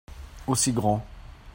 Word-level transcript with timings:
Aussi 0.47 0.73
grand. 0.73 1.05